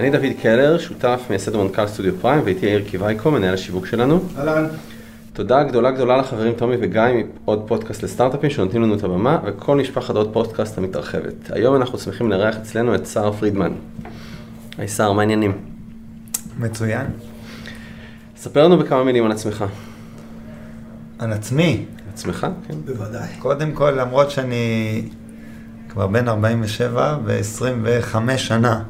[0.00, 4.20] אני דוד קלר, שותף מייסד ומנכ"ל סטודיו פריים, ואיתי יאיר קיווייקו, מנהל השיווק שלנו.
[4.38, 4.66] אהלן.
[5.32, 7.02] תודה גדולה גדולה לחברים תומי וגיא
[7.44, 11.50] מעוד פודקאסט לסטארט-אפים שנותנים לנו את הבמה, וכל משפחת עוד פודקאסט המתרחבת.
[11.50, 13.72] היום אנחנו שמחים לארח אצלנו את שר פרידמן.
[14.78, 15.52] היי שר, מה העניינים?
[16.58, 17.06] מצוין.
[18.36, 19.64] ספר לנו בכמה מילים על עצמך.
[21.18, 21.84] על עצמי.
[22.12, 22.46] עצמך?
[22.68, 22.74] כן.
[22.84, 23.28] בוודאי.
[23.38, 25.02] קודם כל, למרות שאני
[25.88, 28.82] כבר בן 47 ו-25 שנה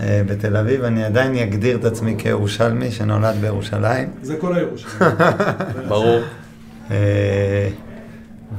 [0.00, 4.08] בתל אביב, אני עדיין אגדיר את עצמי כירושלמי שנולד בירושלים.
[4.22, 5.10] זה כל הירושלים.
[5.88, 6.20] ברור.
[6.90, 7.68] אה,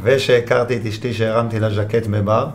[0.03, 2.47] ושהכרתי את אשתי שהרמתי לה ז'קט בבר.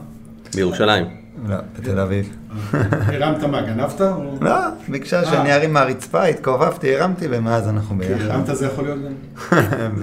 [0.55, 1.07] בירושלים.
[1.47, 2.37] לא, בתל אביב.
[2.73, 4.01] הרמת מה, גנבת?
[4.41, 4.57] לא,
[4.89, 8.31] ביקשה שאני ארים מהרצפה, התכופפתי, הרמתי, ומאז אנחנו כי ביחד.
[8.31, 10.03] הרמת זה יכול להיות גם...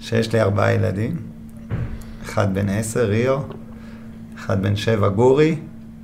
[0.00, 1.16] ושיש לי ארבעה ילדים,
[2.24, 3.38] אחד בן עשר, ריו,
[4.38, 5.56] אחד בן שבע, גורי,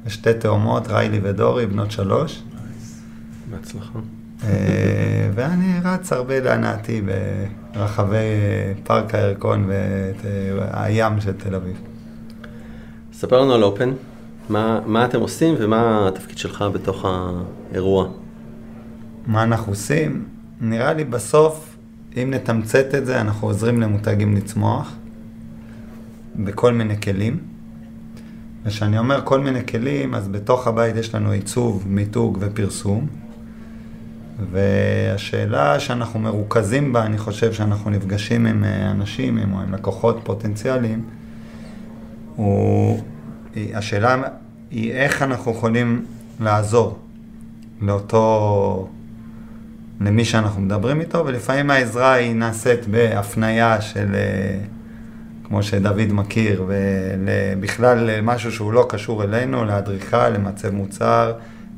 [0.06, 2.42] ושתי תאומות, ריילי ודורי, בנות שלוש.
[3.50, 3.98] בהצלחה.
[4.44, 7.02] אה, ואני רץ הרבה להנאתי
[7.74, 11.80] ברחבי אה, פארק הירקון והים של תל אביב.
[13.12, 13.92] ספר לנו על אופן,
[14.48, 18.08] מה, מה אתם עושים ומה התפקיד שלך בתוך האירוע.
[19.26, 20.24] מה אנחנו עושים?
[20.60, 21.76] נראה לי בסוף,
[22.16, 24.92] אם נתמצת את זה, אנחנו עוזרים למותגים לצמוח
[26.36, 27.49] בכל מיני כלים.
[28.64, 33.06] וכשאני אומר כל מיני כלים, אז בתוך הבית יש לנו עיצוב, מיתוג ופרסום.
[34.50, 41.04] והשאלה שאנחנו מרוכזים בה, אני חושב שאנחנו נפגשים עם אה, אנשים, עם, עם לקוחות פוטנציאליים,
[42.36, 43.00] הוא,
[43.56, 44.22] השאלה
[44.70, 46.04] היא איך אנחנו יכולים
[46.40, 46.98] לעזור
[47.80, 48.88] לאותו,
[50.00, 54.60] למי שאנחנו מדברים איתו, ולפעמים העזרה היא נעשית בהפניה של, אה,
[55.50, 61.32] כמו שדוד מכיר, ובכלל משהו שהוא לא קשור אלינו, לאדריכל, למעצב מוצר,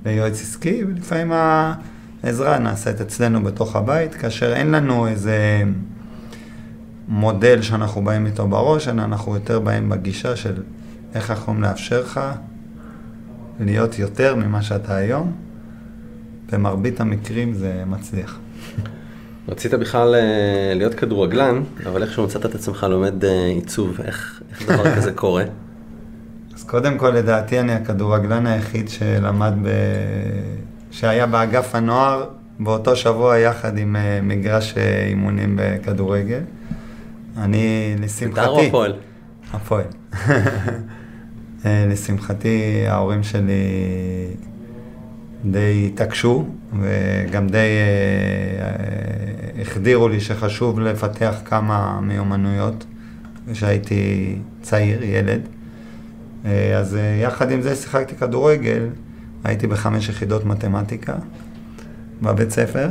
[0.04, 1.32] ליועץ עסקי, ולפעמים
[2.22, 5.62] העזרה נעשית אצלנו בתוך הבית, כאשר אין לנו איזה
[7.08, 10.62] מודל שאנחנו באים איתו בראש, אלא אנחנו יותר באים בגישה של
[11.14, 12.20] איך אנחנו יכולים לאפשר לך
[13.60, 15.32] להיות יותר ממה שאתה היום.
[16.52, 18.38] במרבית המקרים זה מצליח.
[19.48, 24.68] רצית בכלל אה, להיות כדורגלן, אבל איכשהו מצאת את עצמך לומד אה, עיצוב, איך, איך
[24.68, 25.44] דבר כזה קורה?
[26.54, 29.68] אז קודם כל, לדעתי, אני הכדורגלן היחיד שלמד ב...
[30.90, 32.28] שהיה באגף הנוער
[32.60, 34.74] באותו שבוע יחד עם אה, מגרש
[35.08, 36.40] אימונים בכדורגל.
[37.38, 38.28] אני, לשמחתי...
[38.28, 38.94] בית"ר או הפועל?
[39.52, 39.84] הפועל.
[41.64, 43.62] לשמחתי, ההורים שלי
[45.44, 46.44] די התעקשו,
[46.80, 47.62] וגם די אה,
[48.60, 52.84] אה, החדירו לי שחשוב לפתח כמה מיומנויות
[53.52, 55.40] כשהייתי צעיר, ילד.
[56.46, 58.86] אה, אז יחד עם זה שיחקתי כדורגל,
[59.44, 61.14] הייתי בחמש יחידות מתמטיקה
[62.22, 62.88] בבית ספר.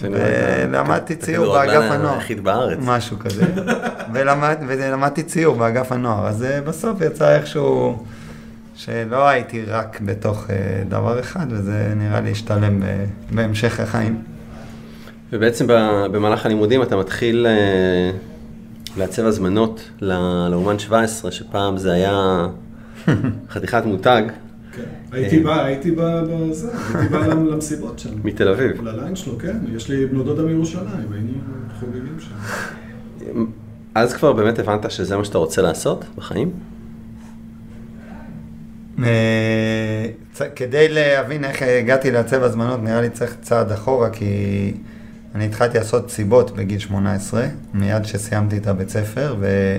[0.00, 2.14] ולמדתי ציור באגף הנוער.
[2.14, 2.78] היחיד בארץ.
[2.82, 3.44] משהו כזה.
[4.12, 8.04] ולמד, ולמדתי ציור באגף הנוער, אז בסוף יצא איכשהו
[8.84, 10.56] שלא הייתי רק בתוך אה,
[10.88, 12.84] דבר אחד, וזה נראה לי השתלם ב-
[13.34, 14.22] בהמשך החיים.
[15.32, 15.64] ובעצם
[16.12, 18.10] במהלך הלימודים אתה מתחיל אה,
[18.96, 22.46] לעצב הזמנות לאומן 17, שפעם זה היה
[23.52, 24.22] חתיכת מותג
[24.72, 24.82] כן.
[25.12, 28.10] הייתי בא, הייתי בא בזה, הייתי בא למ- למסיבות שם.
[28.24, 28.82] מתל אביב.
[28.82, 29.56] לליין שלו, כן.
[29.76, 31.32] יש לי בנות דודה מירושלים, היינו
[31.80, 33.44] חוגגים שם.
[33.94, 36.50] אז כבר באמת הבנת שזה מה שאתה רוצה לעשות בחיים?
[39.04, 44.72] אה, כדי להבין איך הגעתי לעצב הזמנות, נראה לי צריך צעד אחורה, כי
[45.34, 49.76] אני התחלתי לעשות סיבות בגיל 18, מיד שסיימתי את הבית ספר, ו...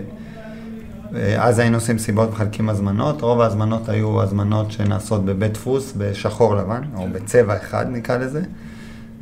[1.13, 6.81] ואז היינו עושים סיבות מחלקים הזמנות, רוב ההזמנות היו הזמנות שנעשות בבית דפוס בשחור לבן,
[6.95, 8.41] או בצבע אחד נקרא לזה.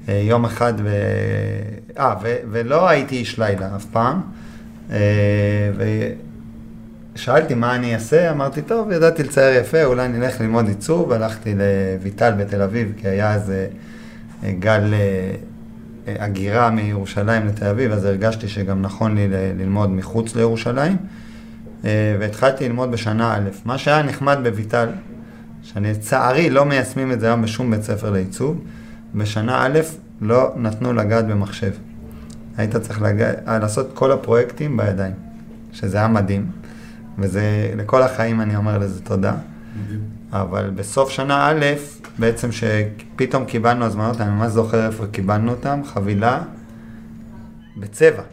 [0.09, 0.89] אה, יום אחד, ו...
[2.00, 2.35] אה, ו...
[2.51, 4.21] ולא הייתי איש לילה אף פעם.
[4.91, 4.97] אה,
[5.77, 6.09] ו...
[7.19, 12.31] שאלתי מה אני אעשה, אמרתי, טוב, ידעתי לצייר יפה, אולי נלך ללמוד עיצוב, הלכתי לויטל
[12.31, 13.68] בתל אביב, כי היה איזה
[14.44, 15.00] אה, גל אה,
[16.07, 19.27] אה, הגירה מירושלים לתל אביב, אז הרגשתי שגם נכון לי
[19.57, 20.98] ללמוד מחוץ לירושלים,
[22.19, 23.50] והתחלתי ללמוד בשנה א'.
[23.66, 24.89] מה שהיה נחמד בויטל,
[25.63, 28.62] שאני לצערי לא מיישמים את זה היום בשום בית ספר לעיצוב,
[29.16, 29.80] בשנה א'
[30.21, 31.71] לא נתנו לגעת במחשב.
[32.57, 33.31] היית צריך לגע...
[33.48, 35.13] לעשות כל הפרויקטים בידיים,
[35.71, 36.45] שזה היה מדהים,
[37.21, 39.33] וזה, לכל החיים אני אומר לזה תודה.
[40.31, 41.66] אבל בסוף שנה א',
[42.19, 46.42] בעצם שפתאום קיבלנו הזמנות, אני ממש זוכר איפה קיבלנו אותם, חבילה
[47.77, 48.24] בצבע.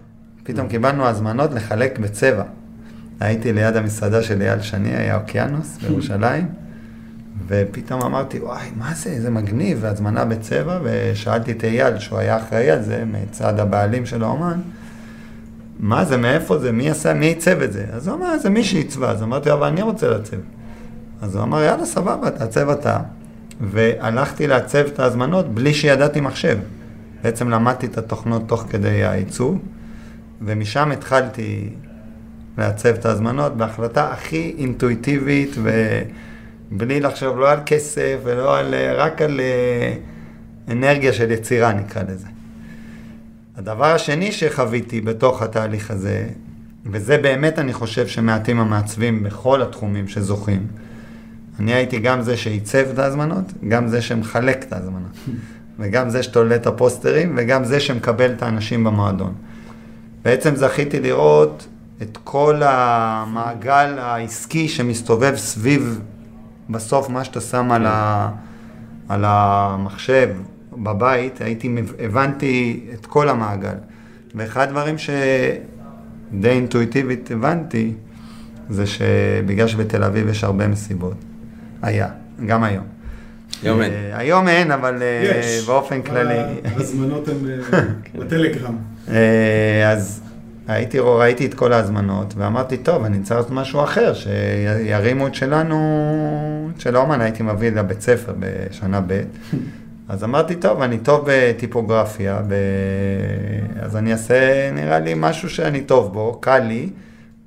[0.43, 2.43] פתאום קיבלנו הזמנות לחלק בצבע.
[3.21, 6.47] הייתי ליד המסעדה של אייל שני, היה אוקיינוס בירושלים,
[7.49, 12.71] ופתאום אמרתי, וואי, מה זה, איזה מגניב, והזמנה בצבע, ושאלתי את אייל, שהוא היה אחראי
[12.71, 14.61] על זה, מצד הבעלים של האומן,
[15.79, 17.85] מה זה, מאיפה זה, מי עשה, מי עיצב את זה?
[17.93, 20.37] אז הוא אמר, זה מי שעיצבה, אז אמרתי, אבל אני רוצה לעצב.
[21.23, 22.99] אז הוא אמר, יאללה, סבבה, תעצב אתה.
[23.61, 26.59] והלכתי לעצב את ההזמנות בלי שידעתי מחשב.
[27.23, 29.59] בעצם למדתי את התוכנות תוך כדי העיצוב,
[30.43, 31.69] ומשם התחלתי
[32.59, 35.57] לעצב את ההזמנות בהחלטה הכי אינטואיטיבית
[36.73, 39.95] ובלי לחשוב לא על כסף ולא על, רק על אה,
[40.73, 42.27] אנרגיה של יצירה נקרא לזה.
[43.57, 46.29] הדבר השני שחוויתי בתוך התהליך הזה,
[46.87, 50.67] וזה באמת אני חושב שמעטים המעצבים בכל התחומים שזוכים,
[51.61, 55.13] אני הייתי גם זה שעיצב את ההזמנות, גם זה שמחלק את ההזמנות,
[55.79, 59.35] וגם זה שתולה את הפוסטרים, וגם זה שמקבל את האנשים במועדון.
[60.25, 61.67] בעצם זכיתי לראות
[62.03, 66.01] את כל המעגל העסקי שמסתובב סביב
[66.71, 68.31] בסוף מה שאתה שם על, ה,
[69.09, 70.29] על המחשב
[70.77, 73.75] בבית, הייתי, הבנתי את כל המעגל.
[74.35, 77.93] ואחד הדברים שדי אינטואיטיבית הבנתי,
[78.71, 81.17] זה שבגלל שבתל אביב יש הרבה מסיבות,
[81.83, 82.09] היה,
[82.47, 82.85] גם היום.
[83.63, 83.93] היום אין.
[83.93, 85.67] אה, היום אין, אבל אה, יש.
[85.67, 86.39] באופן כללי.
[86.65, 87.37] ההזמנות הן
[87.73, 87.81] אה,
[88.21, 88.77] בטלגרם.
[89.09, 90.21] אה, אז
[90.69, 96.71] הייתי, ראיתי את כל ההזמנות, ואמרתי, טוב, אני צריך לעשות משהו אחר, שירימו את שלנו,
[96.77, 99.23] את של האומן, הייתי מביא לבית ספר בשנה ב'.
[100.09, 102.55] אז אמרתי, טוב, אני טוב בטיפוגרפיה, ב...
[103.81, 106.89] אז אני אעשה, נראה לי, משהו שאני טוב בו, קל לי,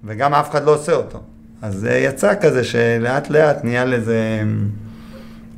[0.03, 1.21] וגם אף אחד לא עושה אותו.
[1.61, 4.41] אז זה יצא כזה שלאט לאט נהיה לזה,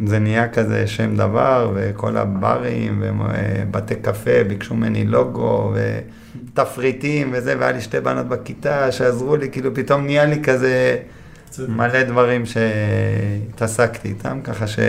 [0.06, 5.74] זה נהיה כזה שם דבר, וכל הברים ובתי קפה ביקשו ממני לוגו
[6.54, 10.98] ותפריטים וזה, והיה לי שתי בנות בכיתה שעזרו לי, כאילו פתאום נהיה לי כזה.
[11.68, 14.80] מלא דברים שהתעסקתי איתם, ככה ש...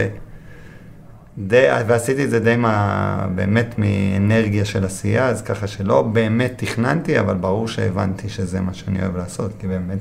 [1.38, 7.20] די, ועשיתי את זה די מה, באמת מאנרגיה של עשייה, אז ככה שלא באמת תכננתי,
[7.20, 9.98] אבל ברור שהבנתי שזה מה שאני אוהב לעשות, כי באמת,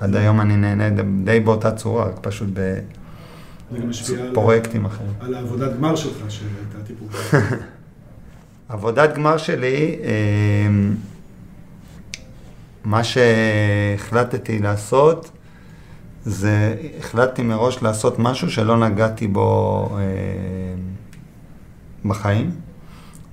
[0.00, 0.90] עד היום אני נהנה
[1.24, 2.48] די- באותה צורה, רק פשוט
[4.32, 5.10] בפרויקטים אחרים.
[5.20, 7.08] על העבודת גמר שלך, שהייתה טיפול.
[8.68, 9.96] עבודת גמר שלי,
[10.68, 10.94] אמ,
[12.84, 15.30] מה שהחלטתי לעשות,
[16.26, 19.98] זה החלטתי מראש לעשות משהו שלא נגעתי בו אמ,
[22.10, 22.50] בחיים.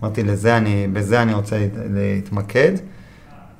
[0.01, 2.71] אמרתי, לזה אני, בזה אני רוצה להת- להתמקד,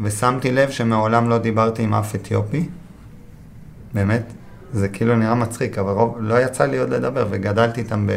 [0.01, 2.69] ושמתי לב שמעולם לא דיברתי עם אף אתיופי.
[3.94, 4.33] באמת,
[4.74, 8.12] זה כאילו נראה מצחיק, אבל רוב, לא יצא לי עוד לדבר, וגדלתי איתם ב...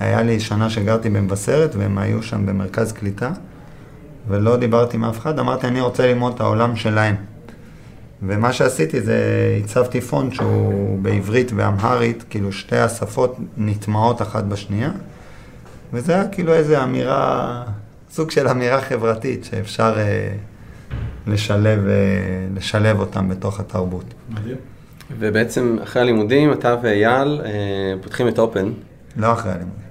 [0.00, 3.30] היה לי שנה שגרתי במבשרת, והם היו שם במרכז קליטה,
[4.28, 7.14] ולא דיברתי עם אף אחד, אמרתי, אני רוצה ללמוד את העולם שלהם.
[8.26, 9.18] ומה שעשיתי זה,
[9.64, 14.90] הצבתי פונט שהוא בעברית ואמהרית, כאילו שתי השפות נטמעות אחת בשנייה,
[15.92, 17.62] וזה היה כאילו איזו אמירה,
[18.10, 20.32] סוג של אמירה חברתית שאפשר אה,
[21.26, 21.92] לשלב, אה,
[22.54, 24.04] לשלב אותם בתוך התרבות.
[24.28, 24.56] מדהים.
[25.18, 27.50] ובעצם אחרי הלימודים, אתה ואייל אה,
[28.02, 28.72] פותחים את אופן,
[29.16, 29.82] לא אחרי הלימודים,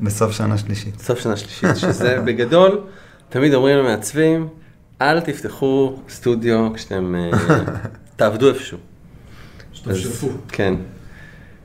[0.00, 1.00] בסוף שנה שלישית.
[1.00, 2.80] סוף שנה שלישית, שזה בגדול,
[3.28, 4.48] תמיד אומרים למעצבים,
[5.10, 7.30] אל תפתחו סטודיו כשאתם אה,
[8.16, 8.78] תעבדו איפשהו.
[9.72, 10.28] שתפשפו.
[10.48, 10.74] כן.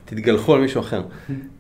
[0.06, 1.02] תתגלחו על מישהו אחר.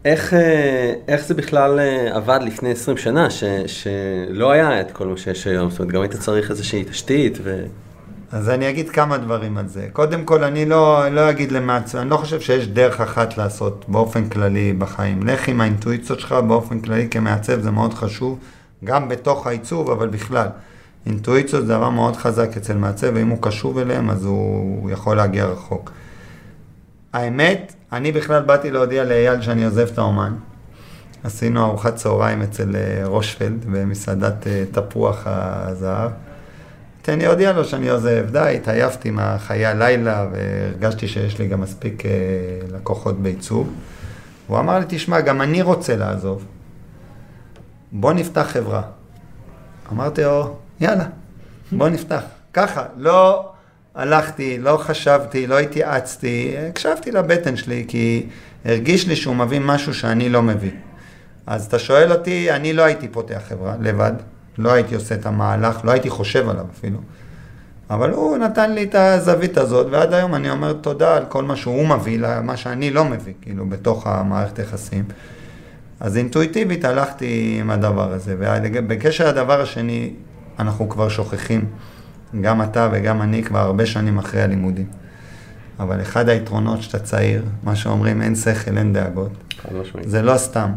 [0.06, 5.08] איך, אה, איך זה בכלל אה, עבד לפני 20 שנה, ש, שלא היה את כל
[5.08, 5.70] מה שיש היום?
[5.70, 7.66] זאת אומרת, גם היית צריך איזושהי תשתית ו...
[8.32, 9.88] אז אני אגיד כמה דברים על זה.
[9.94, 14.30] קודם כל, אני לא, לא אגיד למעצב, אני לא חושב שיש דרך אחת לעשות באופן
[14.30, 15.28] כללי בחיים.
[15.28, 18.40] לך עם האינטואיציות שלך באופן כללי כמעצב, זה מאוד חשוב,
[18.84, 20.48] גם בתוך העיצוב, אבל בכלל.
[21.08, 25.46] אינטואיציות זה דבר מאוד חזק אצל מעצב, ואם הוא קשוב אליהם, אז הוא, יכול להגיע
[25.46, 25.92] רחוק.
[27.14, 30.34] האמת, אני בכלל באתי להודיע לאייל שאני עוזב את האומן.
[31.24, 36.12] עשינו ארוחת צהריים אצל אה, רושפלד במסעדת אה, תפוח הזהב.
[37.02, 38.26] תן לי להודיע לו שאני עוזב.
[38.32, 42.12] די, התעייפתי מהחיי הלילה והרגשתי שיש לי גם מספיק אה,
[42.74, 43.74] לקוחות בעיצוב.
[44.48, 46.46] הוא אמר לי, תשמע, גם אני רוצה לעזוב.
[47.92, 48.82] בוא נפתח חברה.
[49.92, 51.06] אמרתי לו, יאללה,
[51.72, 52.22] בוא נפתח.
[52.54, 53.50] ככה, לא
[53.96, 58.26] הלכתי, לא חשבתי, לא התייעצתי, הקשבתי לבטן שלי, כי
[58.66, 60.72] הרגיש לי שהוא מביא משהו שאני לא מביא.
[61.48, 64.12] אז אתה שואל אותי, אני לא הייתי פותח חברה לבד,
[64.58, 67.00] לא הייתי עושה את המהלך, לא הייתי חושב עליו אפילו.
[67.90, 71.56] אבל הוא נתן לי את הזווית הזאת, ועד היום אני אומר תודה על כל מה
[71.56, 75.04] שהוא מביא, למה שאני לא מביא, כאילו, בתוך המערכת יחסים.
[76.00, 78.36] אז אינטואיטיבית הלכתי עם הדבר הזה.
[78.40, 80.14] ובקשר לדבר השני,
[80.60, 81.66] אנחנו כבר שוכחים,
[82.42, 84.86] גם אתה וגם אני כבר הרבה שנים אחרי הלימודים.
[85.80, 89.32] אבל אחד היתרונות שאתה צעיר, מה שאומרים אין שכל, אין דאגות.
[90.04, 90.70] זה לא סתם.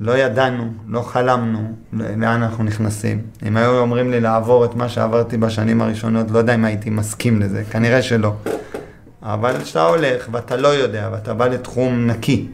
[0.00, 3.22] לא ידענו, לא חלמנו לאן אנחנו נכנסים.
[3.46, 7.40] אם היו אומרים לי לעבור את מה שעברתי בשנים הראשונות, לא יודע אם הייתי מסכים
[7.40, 8.34] לזה, כנראה שלא.
[9.22, 12.48] אבל כשאתה הולך ואתה לא יודע, ואתה בא לתחום נקי,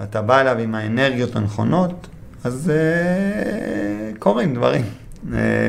[0.00, 2.06] ואתה בא אליו עם האנרגיות הנכונות,
[2.44, 4.84] אז אה, קורים דברים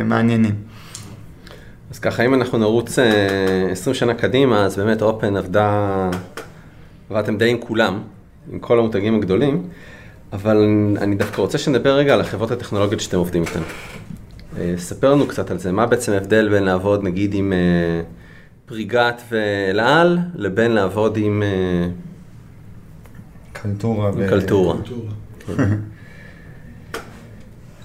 [0.06, 0.56] מעניינים.
[1.92, 6.10] אז ככה, אם אנחנו נרוץ אה, 20 שנה קדימה, אז באמת אופן עבדה,
[7.10, 8.02] עבדתם די עם כולם,
[8.52, 9.64] עם כל המותגים הגדולים,
[10.34, 10.58] אבל
[10.98, 13.62] אני דווקא רוצה שנדבר רגע על החברות הטכנולוגיות שאתם עובדים איתן.
[14.58, 18.02] אה, ספר לנו קצת על זה, מה בעצם ההבדל בין לעבוד נגיד עם אה,
[18.66, 21.44] פריגת ואל על, לבין לעבוד עם...
[21.44, 21.88] אה,
[23.54, 24.10] קלטורה.
[24.10, 24.76] עם קלטורה.
[25.46, 25.68] קולטורה.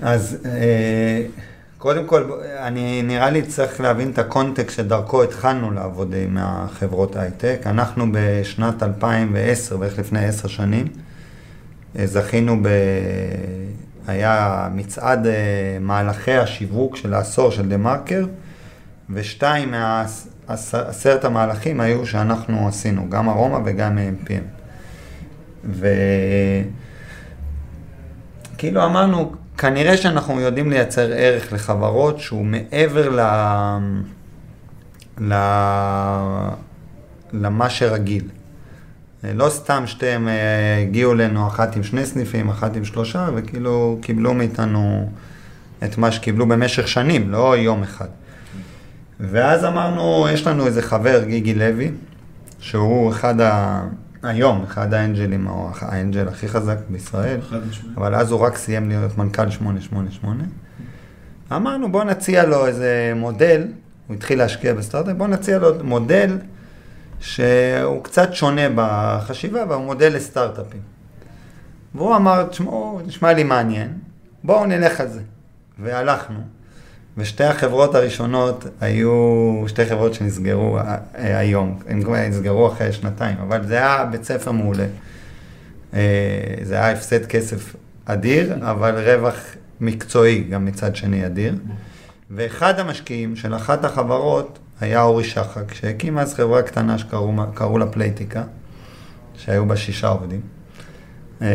[0.00, 1.22] אז אה,
[1.80, 7.60] קודם כל, אני נראה לי צריך להבין את הקונטקסט שדרכו התחלנו לעבוד עם החברות הייטק.
[7.66, 10.86] אנחנו בשנת 2010, בערך לפני עשר שנים,
[11.98, 12.68] אה, זכינו ב...
[14.06, 15.32] היה מצעד אה,
[15.80, 18.26] מהלכי השיווק של העשור של דה מרקר,
[19.10, 19.74] ושתיים
[20.48, 24.44] מעשרת המהלכים היו שאנחנו עשינו, גם ארומה וגם MPM.
[28.54, 33.20] וכאילו אמרנו, כנראה שאנחנו יודעים לייצר ערך לחברות שהוא מעבר ל...
[35.20, 35.34] ל...
[37.32, 38.24] למה שרגיל.
[39.24, 44.34] לא סתם שתיהם אה, הגיעו אלינו, אחת עם שני סניפים, אחת עם שלושה, וכאילו קיבלו
[44.34, 45.10] מאיתנו
[45.84, 48.08] את מה שקיבלו במשך שנים, לא יום אחד.
[49.20, 51.90] ואז אמרנו, יש לנו איזה חבר, גיגי לוי,
[52.60, 53.82] שהוא אחד ה...
[54.22, 57.40] היום, אחד האנג'לים, או האנג'ל הכי חזק בישראל.
[57.96, 60.44] אבל אז הוא רק סיים להיות מנכ"ל 888.
[61.52, 63.66] אמרנו, בוא נציע לו איזה מודל,
[64.06, 66.38] הוא התחיל להשקיע בסטארט-אפ, בוא נציע לו מודל
[67.20, 70.80] שהוא קצת שונה בחשיבה, והוא מודל לסטארט-אפים.
[71.94, 73.98] והוא אמר, תשמעו, נשמע לי מעניין,
[74.44, 75.20] בואו נלך על זה.
[75.78, 76.40] והלכנו.
[77.20, 83.36] ושתי החברות הראשונות היו שתי חברות שנסגרו אה, אה, היום, הם כבר נסגרו אחרי שנתיים,
[83.38, 84.86] אבל זה היה בית ספר מעולה.
[85.94, 86.00] אה,
[86.62, 89.36] זה היה הפסד כסף אדיר, אבל רווח
[89.80, 91.54] מקצועי גם מצד שני אדיר.
[92.30, 98.42] ואחד המשקיעים של אחת החברות היה אורי שחק, שהקים אז חברה קטנה שקראו לה פלייטיקה,
[99.34, 100.40] שהיו בה שישה עובדים.
[101.42, 101.48] אה,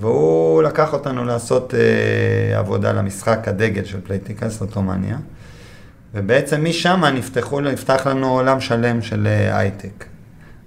[0.00, 5.16] והוא לקח אותנו לעשות אה, עבודה למשחק הדגל של פלייטיקה, סלוטומניה.
[6.14, 10.04] ובעצם משם נפתחו, נפתח לנו עולם שלם של אה, הייטק.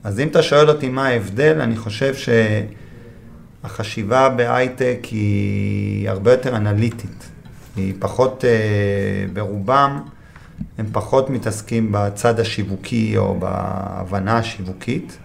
[0.04, 2.14] אז אם אתה שואל אותי מה ההבדל, אני חושב
[3.64, 7.30] שהחשיבה בהייטק היא הרבה יותר אנליטית.
[7.76, 8.44] היא פחות,
[9.34, 10.02] ברובם,
[10.78, 15.18] הם פחות מתעסקים בצד השיווקי או בהבנה השיווקית.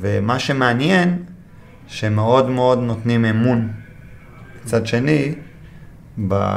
[0.00, 1.22] ומה שמעניין,
[1.90, 3.68] שמאוד מאוד נותנים אמון.
[4.64, 5.34] מצד שני,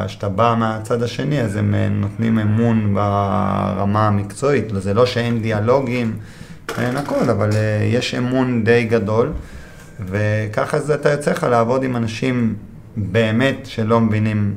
[0.06, 4.66] כשאתה בא מהצד השני, אז הם אה, נותנים אמון ברמה המקצועית.
[4.78, 6.18] זה לא שאין דיאלוגים,
[6.78, 9.32] אין הכל, אבל אה, יש אמון די גדול,
[10.06, 12.56] וככה זה אתה יוצא לך לעבוד עם אנשים
[12.98, 14.54] באמת שלא מבינים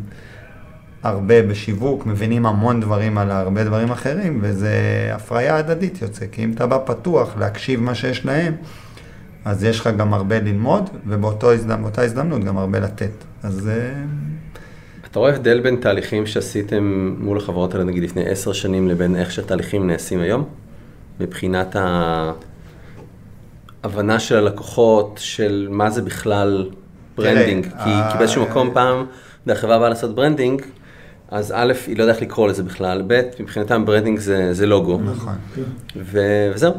[1.02, 4.72] הרבה בשיווק, מבינים המון דברים על הרבה דברים אחרים, וזה
[5.12, 8.54] הפריה הדדית יוצא, כי אם אתה בא פתוח להקשיב מה שיש להם,
[9.46, 13.10] אז יש לך גם הרבה ללמוד, ובאותה הזדמנות, הזדמנות גם הרבה לתת.
[13.42, 13.68] אז...
[13.68, 13.92] אה,
[15.10, 19.30] אתה רואה הבדל בין תהליכים שעשיתם מול החברות האלה, נגיד לפני עשר שנים, לבין איך
[19.30, 20.44] שהתהליכים נעשים היום?
[21.20, 21.76] מבחינת
[23.84, 26.70] ההבנה של הלקוחות, של מה זה בכלל
[27.16, 27.66] branding.
[27.66, 29.06] תראה, כי, אה, כי באיזשהו מקום פעם,
[29.48, 30.62] החברה באה לעשות branding,
[31.28, 35.00] אז א', היא לא יודעת לקרוא לזה בכלל, ב', מבחינתם branding זה, זה לוגו.
[35.04, 35.34] נכון.
[35.96, 36.72] וזהו.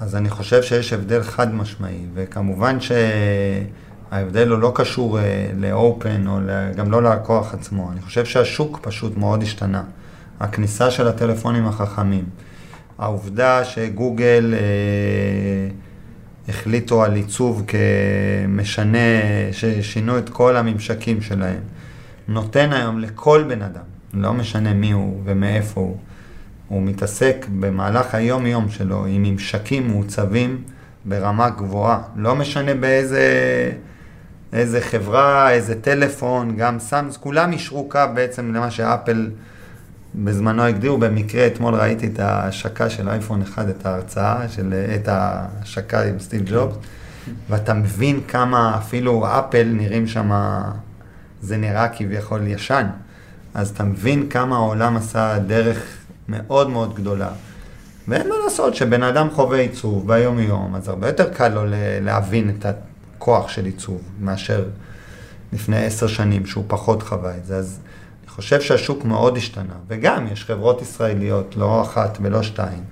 [0.00, 6.38] אז אני חושב שיש הבדל חד משמעי, וכמובן שההבדל הוא לא קשור אה, לאופן או
[6.76, 7.92] גם לא ללקוח עצמו.
[7.92, 9.82] אני חושב שהשוק פשוט מאוד השתנה.
[10.40, 12.24] הכניסה של הטלפונים החכמים,
[12.98, 15.68] העובדה שגוגל אה,
[16.48, 18.98] החליטו על עיצוב כמשנה,
[19.52, 21.60] ששינו את כל הממשקים שלהם,
[22.28, 23.82] נותן היום לכל בן אדם,
[24.14, 25.96] לא משנה מי הוא ומאיפה הוא,
[26.68, 30.62] הוא מתעסק במהלך היום-יום שלו עם ממשקים מעוצבים
[31.04, 31.98] ברמה גבוהה.
[32.16, 33.22] לא משנה באיזה
[34.52, 39.30] איזה חברה, איזה טלפון, גם סאמס, כולם אישרו קו בעצם למה שאפל
[40.14, 40.98] בזמנו הגדירו.
[40.98, 46.42] במקרה אתמול ראיתי את ההשקה של אייפון 1, את ההרצאה, של, את ההשקה עם סטיב
[46.46, 46.76] ג'ובס,
[47.50, 50.30] ואתה מבין כמה אפילו אפל נראים שם,
[51.42, 52.86] זה נראה כביכול ישן.
[53.54, 57.30] אז אתה מבין כמה העולם עשה דרך מאוד מאוד גדולה.
[58.08, 61.62] ואין מה לעשות, שבן אדם חווה עיצוב ביום-יום, אז הרבה יותר קל לו
[62.00, 64.64] להבין את הכוח של עיצוב מאשר
[65.52, 67.56] לפני עשר שנים, שהוא פחות חווה את זה.
[67.56, 67.80] אז
[68.22, 69.74] אני חושב שהשוק מאוד השתנה.
[69.88, 72.84] וגם, יש חברות ישראליות, לא אחת ולא שתיים,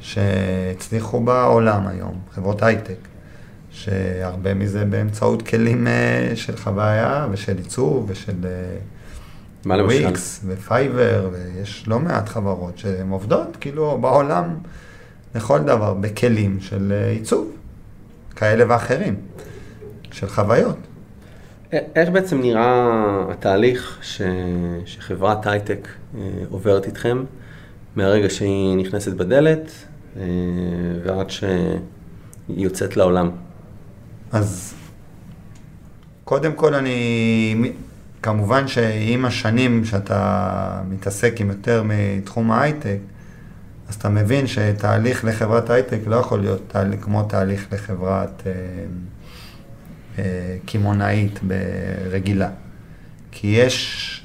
[0.00, 3.08] שהצליחו בעולם היום, חברות הייטק,
[3.70, 8.46] שהרבה מזה באמצעות כלים אה, של חוויה ושל עיצוב ושל...
[9.64, 10.04] מה למשל?
[10.04, 14.54] וויקס ופייבר, ויש לא מעט חברות שהן עובדות כאילו בעולם
[15.34, 17.52] לכל דבר, בכלים של אה, עיצוב,
[18.36, 19.16] כאלה ואחרים,
[20.10, 20.76] של חוויות.
[21.72, 24.22] איך בעצם נראה התהליך ש...
[24.84, 25.88] שחברת הייטק
[26.18, 27.24] אה, עוברת איתכם
[27.96, 29.72] מהרגע שהיא נכנסת בדלת
[30.16, 30.22] אה,
[31.04, 31.78] ועד שהיא
[32.48, 33.30] יוצאת לעולם?
[34.32, 34.74] אז
[36.24, 37.72] קודם כל אני,
[38.22, 42.98] כמובן שעם השנים שאתה מתעסק עם יותר מתחום ההייטק,
[43.88, 48.52] אז אתה מבין שתהליך לחברת הייטק לא יכול להיות תהליך, כמו תהליך לחברת אה,
[50.18, 51.40] אה, קמעונאית
[52.10, 52.48] רגילה.
[53.32, 54.24] כי יש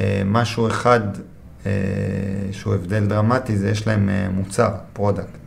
[0.00, 1.00] אה, משהו אחד
[1.66, 1.72] אה,
[2.52, 5.38] שהוא הבדל דרמטי, זה יש להם אה, מוצר, product.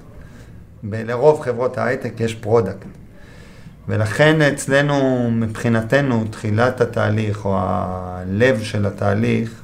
[0.83, 2.98] לרוב חברות ההייטק יש product.
[3.89, 9.61] ולכן אצלנו, מבחינתנו, תחילת התהליך, או הלב של התהליך,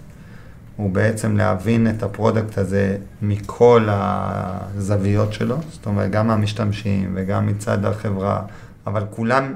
[0.75, 7.47] הוא בעצם להבין את ה product הזה מכל הזוויות שלו, זאת אומרת, גם מהמשתמשים וגם
[7.47, 8.41] מצד החברה,
[8.87, 9.53] אבל כולם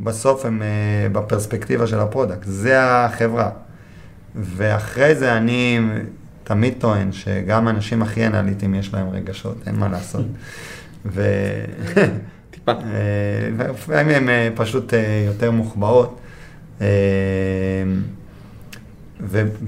[0.00, 3.50] בסוף הם אה, בפרספקטיבה של ה product, זה החברה.
[4.34, 5.80] ואחרי זה אני
[6.44, 10.24] תמיד טוען שגם האנשים הכי אנליטיים יש להם רגשות, אין מה לעשות.
[11.06, 11.22] ו...
[12.74, 12.80] טיפה.
[12.86, 16.20] אה, לפעמים הן אה, פשוט אה, יותר מוחבאות.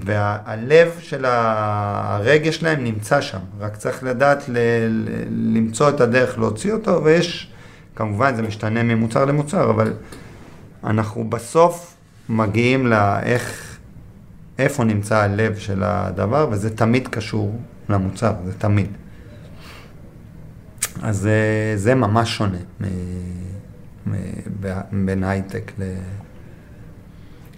[0.05, 4.45] והלב של הרגש שלהם נמצא שם, רק צריך לדעת
[5.31, 7.53] למצוא את הדרך להוציא אותו, ויש,
[7.97, 9.93] כמובן זה משתנה ממוצר למוצר, אבל
[10.85, 11.95] אנחנו בסוף
[12.29, 13.77] מגיעים לאיך,
[14.59, 17.59] איפה נמצא הלב של הדבר, וזה תמיד קשור
[17.89, 18.89] למוצר, זה תמיד.
[21.03, 22.59] אז זה, זה ממש שונה
[24.93, 25.83] בין הייטק ל...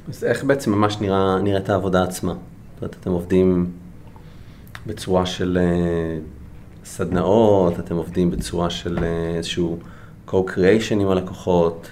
[0.08, 2.32] אז איך בעצם ממש נראה, נראית העבודה עצמה?
[2.32, 3.70] זאת אומרת, אתם עובדים
[4.86, 6.18] בצורה של אה,
[6.84, 9.78] סדנאות, אתם עובדים בצורה של אה, איזשהו
[10.28, 11.90] co-creation עם הלקוחות,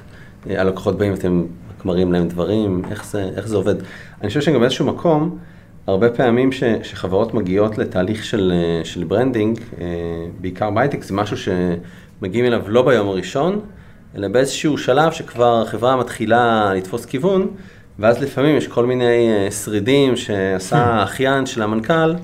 [0.51, 1.45] אה, הלקוחות באים ואתם
[1.85, 3.75] מראים להם דברים, איך זה, איך זה עובד?
[4.21, 5.39] אני חושב שגם באיזשהו מקום,
[5.89, 9.87] הרבה פעמים ש, שחברות מגיעות לתהליך של, אה, של branding, אה,
[10.41, 13.61] בעיקר בהייטק, זה משהו שמגיעים אליו לא ביום הראשון,
[14.17, 17.47] אלא באיזשהו שלב שכבר החברה מתחילה לתפוס כיוון,
[17.99, 22.15] ואז לפעמים יש כל מיני אה, שרידים שעשה האחיין של המנכ"ל,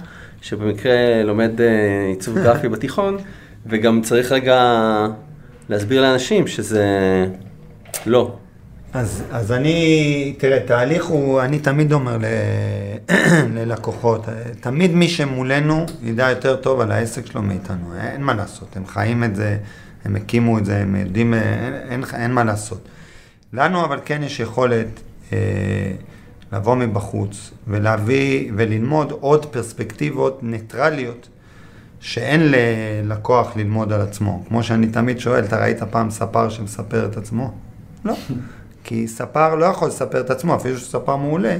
[0.42, 1.60] שבמקרה לומד
[2.08, 3.16] עיצוב גרפי בתיכון,
[3.66, 4.80] וגם צריך רגע
[5.68, 6.86] להסביר לאנשים שזה
[8.06, 8.36] לא.
[8.94, 12.24] אז, אז אני, תראה, תהליך הוא, אני תמיד אומר ל,
[13.54, 14.26] ללקוחות,
[14.60, 19.24] תמיד מי שמולנו ידע יותר טוב על העסק שלו מאיתנו, אין מה לעשות, הם חיים
[19.24, 19.58] את זה,
[20.04, 22.88] הם הקימו את זה, הם יודעים, אין, אין, אין מה לעשות.
[23.52, 25.00] לנו אבל כן יש יכולת
[25.32, 25.38] אה,
[26.52, 31.28] לבוא מבחוץ ולהביא וללמוד עוד פרספקטיבות ניטרליות
[32.00, 34.44] שאין ללקוח ללמוד על עצמו.
[34.48, 37.54] כמו שאני תמיד שואל, אתה ראית פעם ספר שמספר את עצמו?
[38.04, 38.14] לא.
[38.84, 41.56] כי ספר לא יכול לספר את עצמו, אפילו שספר מעולה,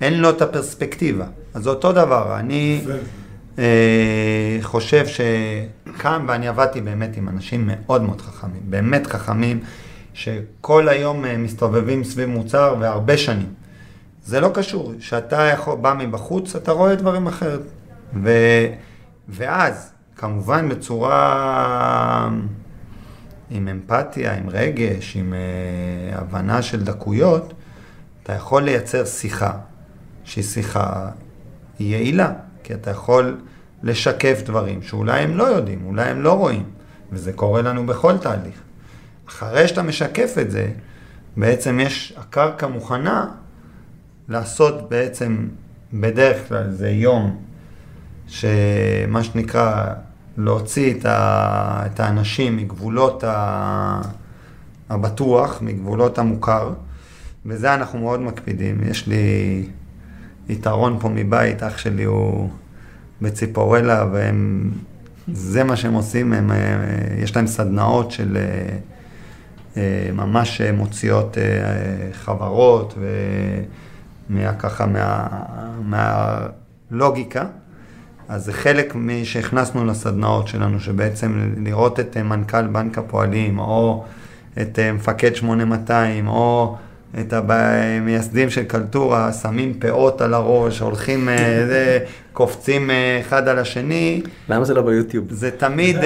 [0.00, 1.26] אין לו את הפרספקטיבה.
[1.54, 2.84] אז אותו דבר, אני
[3.58, 9.60] אה, חושב שכאן, ואני עבדתי באמת עם אנשים מאוד מאוד חכמים, באמת חכמים,
[10.14, 13.48] שכל היום אה, מסתובבים סביב מוצר והרבה שנים.
[14.24, 17.60] זה לא קשור, כשאתה בא מבחוץ, אתה רואה דברים אחרת.
[18.22, 18.30] ו,
[19.28, 22.30] ואז, כמובן בצורה...
[23.54, 27.52] עם אמפתיה, עם רגש, עם uh, הבנה של דקויות,
[28.22, 29.52] אתה יכול לייצר שיחה,
[30.24, 31.10] שהיא שיחה
[31.80, 33.40] יעילה, כי אתה יכול
[33.82, 36.64] לשקף דברים שאולי הם לא יודעים, אולי הם לא רואים,
[37.12, 38.60] וזה קורה לנו בכל תהליך.
[39.28, 40.68] אחרי שאתה משקף את זה,
[41.36, 43.30] בעצם יש, הקרקע מוכנה
[44.28, 45.48] לעשות בעצם,
[45.92, 47.42] בדרך כלל זה יום,
[48.26, 49.94] שמה שנקרא
[50.36, 54.00] להוציא את, ה, את האנשים מגבולות ה,
[54.90, 56.72] הבטוח, מגבולות המוכר,
[57.46, 58.80] וזה אנחנו מאוד מקפידים.
[58.90, 59.66] יש לי
[60.48, 62.50] יתרון פה מבית, אח שלי הוא
[63.22, 64.70] בציפורלה, והם,
[65.32, 66.56] זה מה שהם עושים, הם, אה,
[67.18, 68.76] יש להם סדנאות של אה,
[69.76, 71.36] אה, ממש מוציאות
[72.12, 72.98] חברות,
[74.30, 75.28] ומה ככה, מה,
[76.90, 77.44] מהלוגיקה.
[78.32, 84.04] אז זה חלק שהכנסנו לסדנאות שלנו, שבעצם לראות את אה, מנכ"ל בנק הפועלים, או
[84.62, 86.76] את אה, מפקד 8200, או
[87.20, 91.36] את המייסדים של קלטורה, שמים פאות על הראש, הולכים, אה,
[91.70, 91.98] זה,
[92.32, 92.90] קופצים
[93.20, 94.22] אחד על השני.
[94.48, 95.24] למה זה לא ביוטיוב?
[95.30, 95.96] זה תמיד,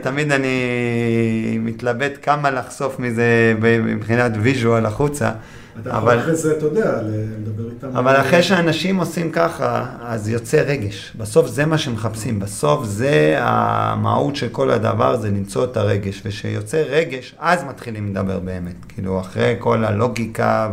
[0.00, 5.30] תמיד אני מתלבט כמה לחשוף מזה מבחינת ויז'ואל החוצה.
[5.80, 7.96] אתה יכול אחרי זה, אתה יודע, לדבר איתם.
[7.96, 11.12] אבל אחרי שאנשים עושים ככה, אז יוצא רגש.
[11.18, 16.22] בסוף זה מה שמחפשים, בסוף זה המהות של כל הדבר, זה למצוא את הרגש.
[16.24, 18.74] וכשיוצא רגש, אז מתחילים לדבר באמת.
[18.88, 20.70] כאילו, אחרי כל הלוגיקה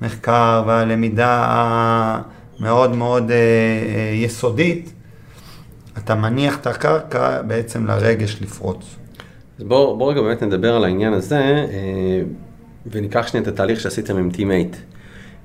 [0.00, 4.92] והמחקר והלמידה המאוד מאוד אה, אה, יסודית,
[5.98, 8.96] אתה מניח את הקרקע בעצם לרגש לפרוץ.
[9.58, 11.38] אז בואו בוא רגע באמת נדבר על העניין הזה.
[11.38, 12.22] אה,
[12.90, 14.76] וניקח שנייה את התהליך שעשיתם עם Team8.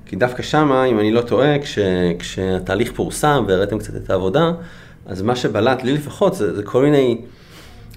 [0.06, 1.78] כי דווקא שמה, אם אני לא טועה, כש,
[2.18, 4.52] כשהתהליך פורסם והראיתם קצת את העבודה,
[5.06, 7.20] אז מה שבלט, לי לפחות, זה, זה כל מיני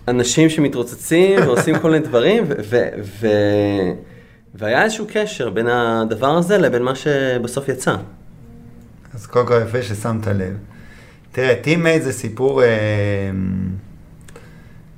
[0.08, 2.78] אנשים שמתרוצצים ועושים כל מיני דברים, ו, ו,
[3.20, 3.28] ו,
[4.56, 7.96] והיה איזשהו קשר בין הדבר הזה לבין מה שבסוף יצא.
[9.14, 10.58] אז קודם כל יפה ששמת לב.
[11.32, 12.68] תראה, Team8 זה סיפור אה,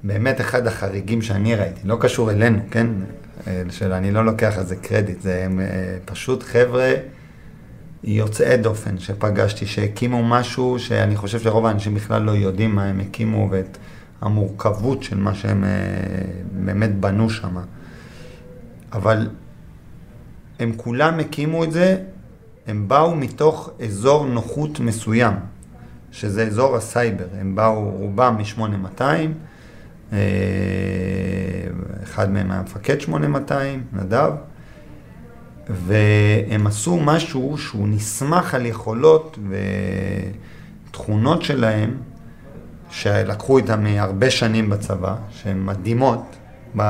[0.04, 2.88] באמת אחד החריגים שאני ראיתי, לא קשור אלינו, כן?
[3.48, 5.66] אה, של אני לא לוקח על זה קרדיט, זה הם אה,
[6.06, 6.94] פשוט חבר'ה
[8.04, 13.48] יוצאי דופן שפגשתי, שהקימו משהו שאני חושב שרוב האנשים בכלל לא יודעים מה הם הקימו
[13.52, 13.78] ואת
[14.22, 15.70] המורכבות של מה שהם אה,
[16.52, 17.58] באמת בנו שם.
[18.94, 19.30] אבל
[20.60, 21.98] הם כולם הקימו את זה,
[22.68, 25.34] הם באו מתוך אזור נוחות מסוים,
[26.12, 27.28] שזה אזור הסייבר.
[27.40, 30.16] הם באו רובם מ-8200,
[32.10, 34.32] אחד מהם היה מפקד 8200, נדב,
[35.70, 39.40] והם עשו משהו שהוא נסמך על יכולות
[40.90, 41.98] ותכונות שלהם,
[42.90, 46.36] שלקחו איתם מהרבה שנים בצבא, שהן מדהימות,
[46.78, 46.82] ב...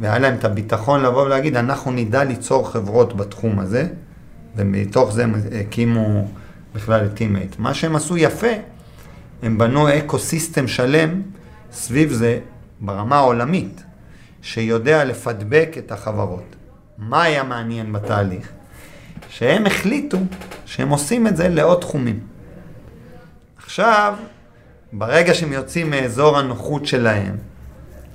[0.00, 3.88] והיה להם את הביטחון לבוא ולהגיד, אנחנו נדע ליצור חברות בתחום הזה,
[4.56, 6.28] ומתוך זה הם הקימו
[6.74, 7.58] בכלל את Team8.
[7.58, 8.52] מה שהם עשו יפה,
[9.42, 11.22] הם בנו ecosystem שלם
[11.72, 12.38] סביב זה
[12.80, 13.84] ברמה העולמית.
[14.42, 16.56] שיודע לפדבק את החברות.
[16.98, 18.52] מה היה מעניין בתהליך?
[19.28, 20.18] שהם החליטו
[20.66, 22.20] שהם עושים את זה לעוד תחומים.
[23.56, 24.14] עכשיו,
[24.92, 27.36] ברגע שהם יוצאים מאזור הנוחות שלהם,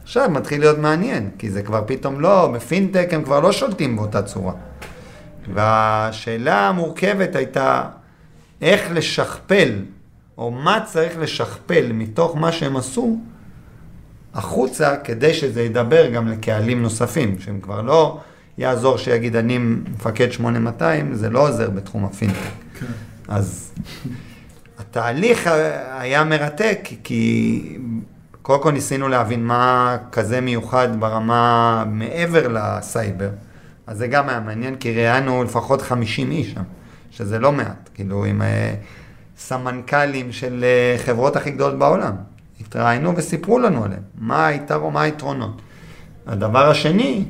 [0.04, 4.24] עכשיו מתחיל להיות מעניין, כי זה כבר פתאום לא, בפינטק הם כבר לא שולטים באותה
[4.24, 4.54] צורה.
[5.54, 7.84] והשאלה המורכבת הייתה
[8.62, 9.72] איך לשכפל,
[10.38, 13.18] או מה צריך לשכפל מתוך מה שהם עשו,
[14.34, 18.20] החוצה כדי שזה ידבר גם לקהלים נוספים, שהם כבר לא
[18.58, 22.38] יעזור שיגיד אני מפקד 8200, זה לא עוזר בתחום הפינטק.
[22.80, 22.86] כן.
[23.28, 23.74] אז
[24.80, 25.50] התהליך
[25.92, 27.78] היה מרתק, כי
[28.42, 33.30] קודם כל ניסינו להבין מה כזה מיוחד ברמה מעבר לסייבר.
[33.88, 36.64] אז זה גם היה מעניין, כי ראיינו לפחות 50 איש שם,
[37.12, 38.76] שזה לא מעט, כאילו עם אה,
[39.38, 42.14] סמנכ"לים של אה, חברות הכי גדולות בעולם.
[42.74, 45.62] התראיינו וסיפרו לנו עליהם, מה היתרון, מה היתרונות.
[46.28, 47.26] הדבר השני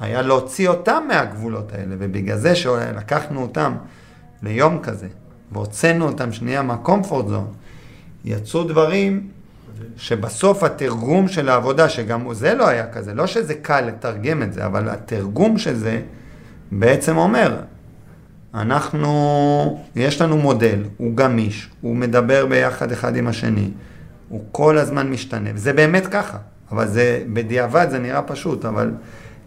[0.00, 3.74] היה להוציא אותם מהגבולות האלה, ובגלל זה שלקחנו אותם
[4.42, 5.08] ליום כזה,
[5.52, 7.46] והוצאנו אותם שנייה מהקומפורט זון,
[8.24, 9.28] יצאו דברים
[9.96, 14.66] שבסוף התרגום של העבודה, שגם זה לא היה כזה, לא שזה קל לתרגם את זה,
[14.66, 16.00] אבל התרגום של זה
[16.72, 17.56] בעצם אומר,
[18.54, 23.70] אנחנו, יש לנו מודל, הוא גמיש, הוא מדבר ביחד אחד עם השני,
[24.28, 26.38] הוא כל הזמן משתנה, וזה באמת ככה,
[26.72, 28.90] אבל זה, בדיעבד זה נראה פשוט, אבל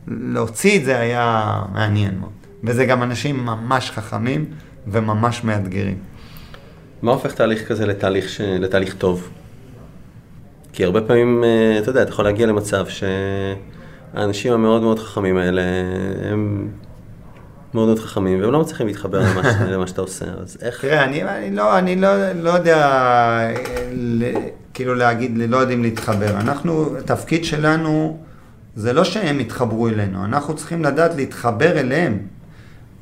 [0.07, 2.31] להוציא את זה היה מעניין מאוד.
[2.63, 4.45] וזה גם אנשים ממש חכמים
[4.87, 5.97] וממש מאתגרים.
[7.01, 8.41] מה הופך תהליך כזה לתהליך, ש...
[8.41, 9.29] לתהליך טוב?
[10.73, 15.61] כי הרבה פעמים, אה, אתה יודע, אתה יכול להגיע למצב שהאנשים המאוד מאוד חכמים האלה,
[16.31, 16.69] הם
[17.73, 19.41] מאוד מאוד חכמים, והם לא מצליחים להתחבר למה,
[19.73, 20.81] למה שאתה עושה, אז איך...
[20.81, 23.49] תראה, אני, אני, לא, אני לא, לא יודע,
[24.73, 26.29] כאילו להגיד, לא יודעים להתחבר.
[26.39, 28.17] אנחנו, התפקיד שלנו
[28.75, 32.19] זה לא שהם יתחברו אלינו, אנחנו צריכים לדעת להתחבר אליהם,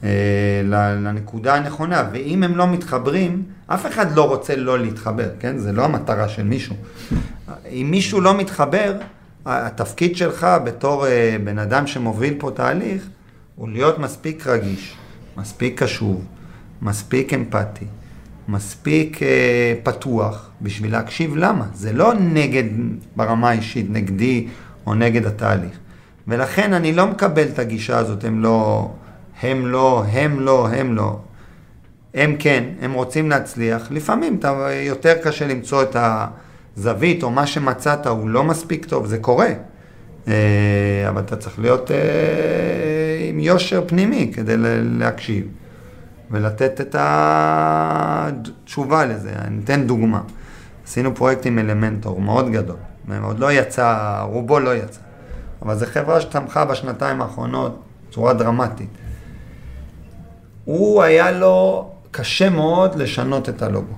[0.03, 0.61] אה,
[1.01, 5.57] לנקודה הנכונה, ואם הם לא מתחברים, אף אחד לא רוצה לא להתחבר, כן?
[5.57, 6.75] זה לא המטרה של מישהו.
[7.69, 8.93] אם מישהו לא מתחבר,
[9.45, 13.07] התפקיד שלך בתור אה, בן אדם שמוביל פה תהליך,
[13.57, 14.95] הוא להיות מספיק רגיש,
[15.37, 16.25] מספיק קשוב,
[16.81, 17.85] מספיק אמפתי,
[18.47, 21.65] מספיק אה, פתוח בשביל להקשיב למה.
[21.73, 22.63] זה לא נגד,
[23.15, 24.47] ברמה האישית, נגדי
[24.85, 25.71] או נגד התהליך.
[26.27, 28.89] ולכן אני לא מקבל את הגישה הזאת, הם לא,
[29.41, 31.19] הם לא, הם לא, הם לא.
[32.13, 33.87] הם כן, הם רוצים להצליח.
[33.91, 35.95] לפעמים אתה, יותר קשה למצוא את
[36.77, 39.49] הזווית, או מה שמצאת הוא לא מספיק טוב, זה קורה.
[40.27, 40.33] אה,
[41.09, 41.97] אבל אתה צריך להיות אה,
[43.29, 45.47] עם יושר פנימי כדי להקשיב.
[46.31, 49.31] ולתת את התשובה לזה.
[49.41, 50.21] אני אתן דוגמה.
[50.85, 52.75] עשינו פרויקט עם אלמנטור מאוד גדול,
[53.21, 54.99] עוד לא יצא, רובו לא יצא.
[55.61, 58.89] אבל זו חברה שצמחה בשנתיים האחרונות בצורה דרמטית.
[60.65, 63.93] הוא היה לו קשה מאוד לשנות את הלוגו.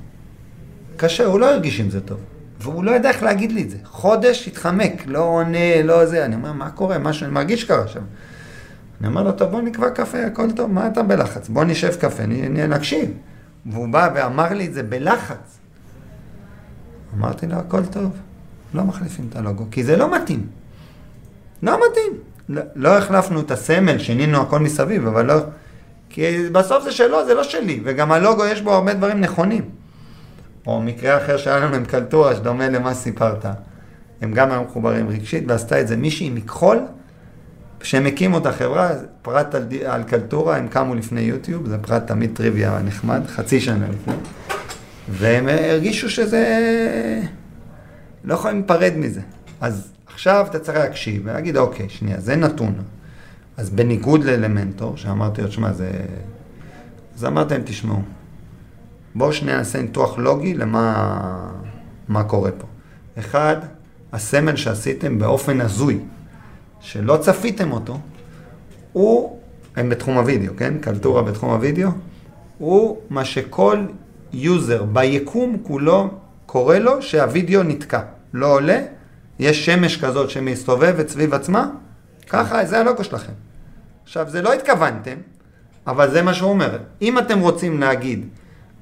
[0.97, 2.19] קשה, הוא לא הרגיש עם זה טוב.
[2.59, 3.77] והוא לא ידע איך להגיד לי את זה.
[3.83, 6.25] חודש התחמק, לא עונה, לא זה.
[6.25, 6.97] אני אומר, מה קורה?
[6.97, 8.01] משהו, אני מרגיש שקרה שם.
[8.99, 11.49] אני אומר לו, טוב, בוא נקבע קפה, הכל טוב, מה אתה בלחץ?
[11.49, 12.23] בוא נשב קפה,
[12.69, 13.11] נקשיב.
[13.65, 15.59] והוא בא ואמר לי את זה בלחץ.
[17.17, 18.11] אמרתי לו, הכל טוב,
[18.73, 20.47] לא מחליפים את הלוגו, כי זה לא מתאים.
[21.63, 22.13] לא מתאים.
[22.49, 25.35] לא, לא החלפנו את הסמל, שינינו הכל מסביב, אבל לא...
[26.09, 29.69] כי בסוף זה שלו, זה לא שלי, וגם הלוגו יש בו הרבה דברים נכונים.
[30.67, 33.45] או מקרה אחר שהיה לנו עם קלטורה, שדומה למה שסיפרת.
[34.21, 36.79] הם גם היו מחוברים רגשית, ועשתה את זה מישהי מכחול,
[37.79, 42.31] כשהם הקימו את החברה, פרט על, על קלטורה, הם קמו לפני יוטיוב, זה פרט תמיד
[42.33, 44.13] טריוויה נחמד, חצי שנה לפני.
[45.09, 46.45] והם הרגישו שזה...
[48.23, 49.21] לא יכולים להיפרד מזה.
[49.61, 52.73] אז עכשיו אתה צריך להקשיב ולהגיד, אוקיי, שנייה, זה נתון.
[53.57, 55.91] אז בניגוד לאלמנטור, שאמרתי לו, שמע, זה...
[57.15, 58.01] אז אמרתי להם, תשמעו,
[59.15, 61.51] בואו שנייה נעשה ניתוח לוגי למה
[62.07, 62.67] מה קורה פה.
[63.19, 63.55] אחד,
[64.13, 65.99] הסמל שעשיתם באופן הזוי,
[66.79, 67.99] שלא צפיתם אותו,
[68.93, 69.39] הוא,
[69.75, 70.77] הם בתחום הוידאו, כן?
[70.81, 71.89] קלטורה בתחום הוידאו,
[72.57, 73.85] הוא מה שכל
[74.33, 76.09] user ביקום כולו
[76.45, 78.01] קורא לו שהוידאו נתקע,
[78.33, 78.81] לא עולה,
[79.39, 81.69] יש שמש כזאת שמסתובבת סביב עצמה,
[82.29, 83.31] ככה, זה הלוגו שלכם.
[84.03, 85.15] עכשיו, זה לא התכוונתם,
[85.87, 86.77] אבל זה מה שהוא אומר.
[87.01, 88.27] אם אתם רוצים להגיד,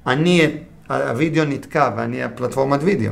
[0.07, 0.57] אני,
[0.89, 3.11] הוידאו נתקע ואני הפלטפורמת וידאו,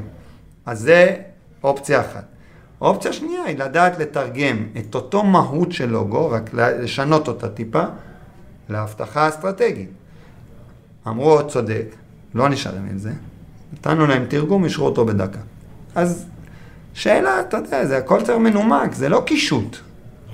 [0.65, 1.15] אז זה
[1.63, 2.34] אופציה אחת.
[2.81, 7.83] אופציה שנייה היא לדעת לתרגם את אותו מהות של לוגו, רק לשנות אותה טיפה,
[8.69, 9.89] להבטחה אסטרטגית.
[11.07, 11.95] אמרו, צודק,
[12.35, 13.11] לא נשארים עם זה,
[13.73, 15.39] נתנו להם תרגום, אישרו אותו בדקה.
[15.95, 16.25] אז
[16.93, 19.77] שאלה, אתה יודע, זה הכל יותר מנומק, זה לא קישוט,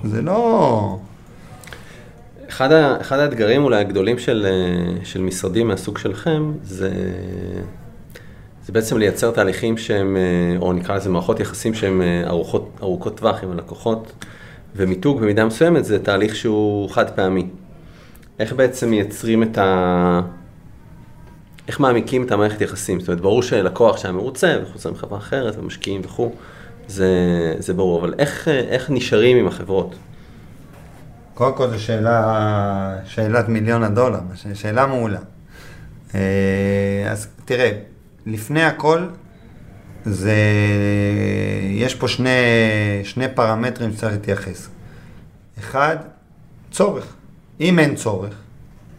[0.04, 0.98] זה לא...
[2.48, 4.46] אחד, ה, אחד האתגרים אולי הגדולים של,
[5.04, 6.90] של משרדים מהסוג שלכם, זה,
[8.66, 10.16] זה בעצם לייצר תהליכים שהם,
[10.60, 14.12] או נקרא לזה מערכות יחסים שהן ארוכות, ארוכות טווח עם הלקוחות,
[14.76, 17.46] ומיתוג במידה מסוימת זה תהליך שהוא חד פעמי.
[18.38, 20.20] איך בעצם מייצרים את ה...
[21.68, 23.00] איך מעמיקים את המערכת יחסים?
[23.00, 26.32] זאת אומרת, ברור שלקוח שהיה מרוצה וחוזר עם חברה אחרת ומשקיעים וכו',
[26.88, 27.08] זה,
[27.58, 29.94] זה ברור, אבל איך, איך נשארים עם החברות?
[31.34, 34.20] קודם כל זו שאלה, שאלת מיליון הדולר,
[34.54, 35.18] שאלה מעולה.
[36.14, 36.20] אה,
[37.10, 37.72] אז תראה,
[38.26, 39.06] לפני הכל,
[40.04, 40.36] זה,
[41.70, 42.30] יש פה שני,
[43.04, 44.68] שני פרמטרים שצריך להתייחס.
[45.58, 45.96] אחד,
[46.70, 47.14] צורך.
[47.60, 48.34] אם אין צורך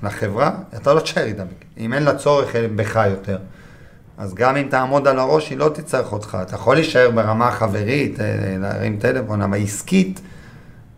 [0.03, 1.43] לחברה, אתה לא תשאר איתה.
[1.77, 3.38] אם אין לה צורך בך יותר,
[4.17, 6.38] אז גם אם תעמוד על הראש, היא לא תצטרך אותך.
[6.41, 10.21] אתה יכול להישאר ברמה חברית, אה, להרים טלפון, אבל עסקית,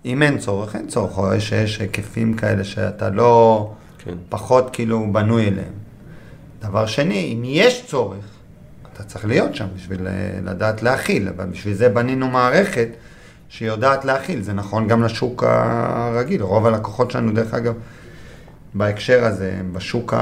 [0.05, 4.15] אם אין צורך, אין צורך, או שיש היקפים כאלה שאתה לא כן.
[4.29, 5.84] פחות כאילו בנוי אליהם.
[6.69, 8.25] דבר שני, אם יש צורך,
[8.93, 12.88] אתה צריך להיות שם בשביל אה, לדעת להכיל, אבל בשביל זה בנינו מערכת
[13.49, 14.41] שיודעת להכיל.
[14.41, 16.41] זה נכון גם לשוק הרגיל.
[16.41, 17.73] רוב הלקוחות שלנו, דרך אגב,
[18.73, 20.13] בהקשר הזה, הם בשוק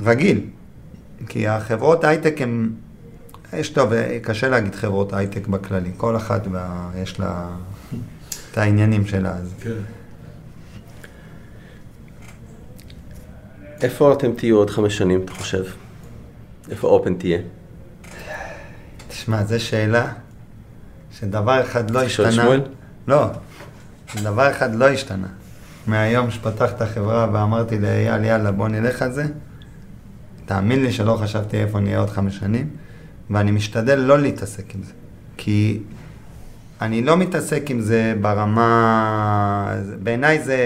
[0.00, 0.40] הרגיל.
[1.28, 2.70] כי החברות הייטק הן,
[3.52, 6.42] יש טוב, קשה להגיד חברות הייטק בכללי, כל אחת
[6.96, 7.48] יש לה
[8.52, 9.30] את העניינים שלה.
[9.30, 9.54] אז.
[9.60, 9.70] כן.
[13.82, 15.64] איפה אתם תהיו עוד חמש שנים, אתה חושב?
[16.70, 17.38] איפה אופן תהיה?
[19.08, 20.12] תשמע, זו שאלה
[21.12, 22.32] שדבר אחד לא השתנה.
[22.32, 22.60] שואל שמואל?
[23.08, 23.26] לא,
[24.22, 25.26] דבר אחד לא השתנה.
[25.86, 29.24] מהיום שפתח את החברה ואמרתי לאייל, יאללה, בוא נלך על זה,
[30.46, 32.68] תאמין לי שלא חשבתי איפה נהיה עוד חמש שנים,
[33.30, 34.92] ואני משתדל לא להתעסק עם זה.
[35.36, 35.80] כי
[36.80, 39.74] אני לא מתעסק עם זה ברמה...
[40.02, 40.58] בעיניי זה,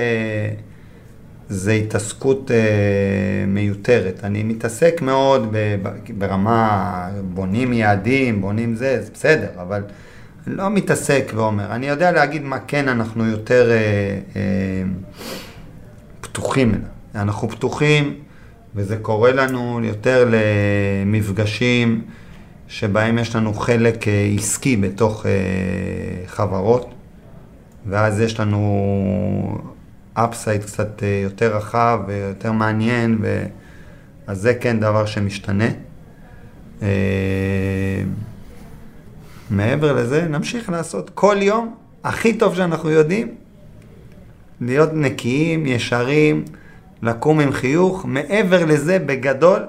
[1.51, 2.57] זה התעסקות אה,
[3.47, 4.21] מיותרת.
[4.25, 5.77] אני מתעסק מאוד ב,
[6.19, 9.83] ברמה, בונים יעדים, בונים זה, זה בסדר, אבל
[10.47, 11.73] לא מתעסק ואומר.
[11.75, 13.77] אני יודע להגיד מה כן אנחנו יותר אה,
[14.37, 14.43] אה,
[16.21, 16.85] פתוחים אליו.
[17.15, 18.15] אנחנו פתוחים,
[18.75, 22.03] וזה קורה לנו יותר למפגשים
[22.69, 25.31] שבהם יש לנו חלק אה, עסקי בתוך אה,
[26.27, 26.91] חברות,
[27.87, 29.70] ואז יש לנו
[30.15, 33.45] אפסייד קצת אה, יותר רחב ויותר מעניין, ו...
[34.27, 35.69] אז זה כן דבר שמשתנה.
[36.83, 38.03] אה,
[39.51, 43.35] מעבר לזה, נמשיך לעשות כל יום הכי טוב שאנחנו יודעים,
[44.61, 46.45] להיות נקיים, ישרים,
[47.03, 48.05] לקום עם חיוך.
[48.05, 49.63] מעבר לזה, בגדול,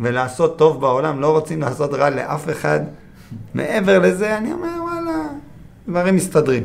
[0.00, 2.80] ולעשות טוב בעולם, לא רוצים לעשות רע לאף אחד.
[3.54, 5.22] מעבר לזה, אני אומר, וואלה,
[5.88, 6.62] דברים מסתדרים.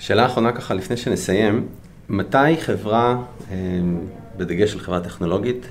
[0.00, 1.66] שאלה אחרונה ככה, לפני שנסיים,
[2.08, 3.16] מתי חברה,
[3.50, 3.56] אה,
[4.36, 5.66] בדגש על חברה טכנולוגית,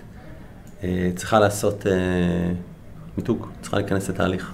[0.84, 1.92] אה, צריכה לעשות אה,
[3.18, 4.52] מיתוג, צריכה להיכנס לתהליך?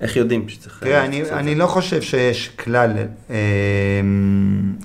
[0.00, 0.80] איך יודעים שצריך...
[0.80, 1.54] תראה, אני, אני?
[1.54, 2.92] לא חושב שיש כלל,
[3.30, 3.36] אה,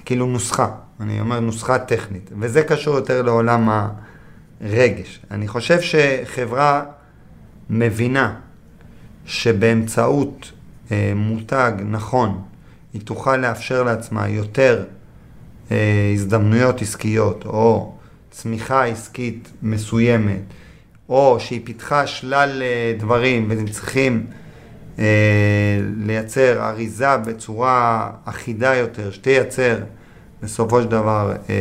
[0.06, 3.70] כאילו נוסחה, אני אומר נוסחה טכנית, וזה קשור יותר לעולם
[4.62, 5.20] הרגש.
[5.32, 6.84] אני חושב שחברה
[7.70, 8.36] מבינה
[9.26, 10.52] שבאמצעות
[10.92, 12.42] אה, מותג נכון,
[12.96, 14.84] היא תוכל לאפשר לעצמה יותר
[15.72, 17.96] אה, הזדמנויות עסקיות, או
[18.32, 20.42] צמיחה עסקית מסוימת,
[21.10, 24.26] או שהיא פיתחה שלל אה, דברים והם צריכים
[25.00, 25.06] אה,
[25.98, 29.78] לייצר אריזה בצורה אחידה יותר, שתייצר
[30.44, 31.56] בסופו של דבר אה,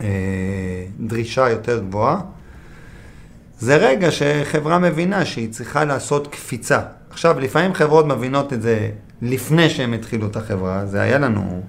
[0.00, 0.06] אה,
[1.00, 2.20] דרישה יותר גבוהה.
[3.58, 6.80] זה רגע שחברה מבינה שהיא צריכה לעשות קפיצה.
[7.10, 8.90] עכשיו, לפעמים חברות מבינות את זה
[9.22, 11.62] לפני שהם התחילו את החברה, זה היה לנו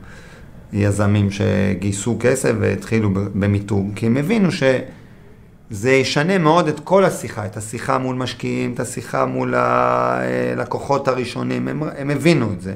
[0.74, 7.58] יזמים שגייסו כסף והתחילו במיתוג, כי הם הבינו שזה ישנה מאוד את כל השיחה, את
[7.58, 12.74] השיחה מול משקיעים, את השיחה מול הלקוחות הראשונים, הם, הם הבינו את זה.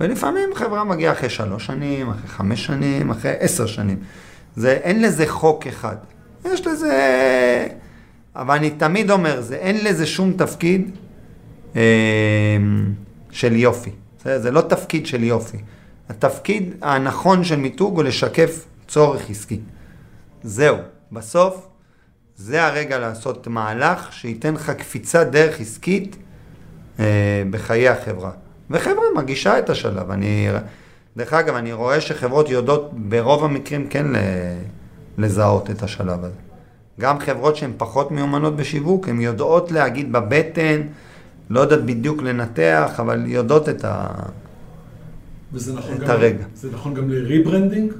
[0.00, 3.96] ולפעמים חברה מגיעה אחרי שלוש שנים, אחרי חמש שנים, אחרי עשר שנים.
[4.56, 5.96] זה, אין לזה חוק אחד.
[6.44, 7.66] יש לזה...
[8.36, 10.90] אבל אני תמיד אומר, זה, אין לזה שום תפקיד
[11.76, 11.82] אה,
[13.30, 13.90] של יופי.
[14.24, 15.58] זה, זה לא תפקיד של יופי.
[16.08, 19.60] התפקיד הנכון של מיתוג הוא לשקף צורך עסקי.
[20.42, 20.76] זהו.
[21.12, 21.68] בסוף,
[22.36, 26.16] זה הרגע לעשות מהלך שייתן לך קפיצת דרך עסקית
[27.00, 28.30] אה, בחיי החברה.
[28.70, 30.10] וחברה מרגישה את השלב.
[30.10, 30.48] אני,
[31.16, 34.06] דרך אגב, אני רואה שחברות יודעות ברוב המקרים כן
[35.18, 36.34] לזהות את השלב הזה.
[37.00, 40.80] גם חברות שהן פחות מיומנות בשיווק, הן יודעות להגיד בבטן,
[41.50, 44.08] לא יודעת בדיוק לנתח, אבל יודעות את ה...
[45.52, 46.44] וזה נכון את גם, הרגע.
[46.54, 47.92] זה נכון גם ל rebranding?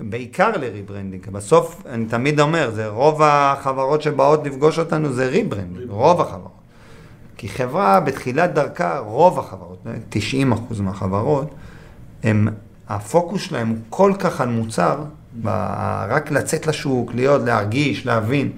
[0.00, 1.30] בעיקר לrebranding.
[1.30, 6.58] בסוף, אני תמיד אומר, זה רוב החברות שבאות לפגוש אותנו זה rebranding, רוב החברות.
[7.36, 11.54] כי חברה בתחילת דרכה, רוב החברות, 90 אחוז מהחברות,
[12.22, 12.48] הם,
[12.88, 15.04] הפוקוס שלהם הוא כל כך על מוצר,
[15.42, 15.48] ב,
[16.08, 18.50] רק לצאת לשוק, להיות, להרגיש, להבין.